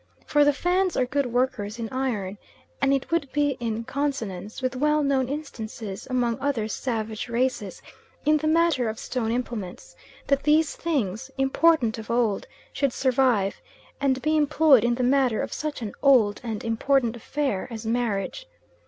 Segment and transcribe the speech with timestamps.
[0.25, 2.39] For the Fans are good workers in iron;
[2.81, 7.83] and it would be in consonance with well known instances among other savage races
[8.25, 9.95] in the matter of stone implements,
[10.25, 13.61] that these things, important of old, should survive,
[13.99, 18.47] and be employed in the matter of such an old and important affair as marriage.